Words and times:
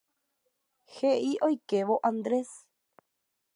He'i 0.93 1.35
oikévo 1.49 1.99
Andrés. 2.11 2.51